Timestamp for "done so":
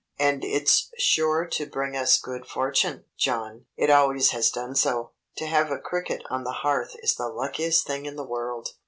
4.49-5.11